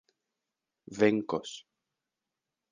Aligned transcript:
venkos 0.99 1.51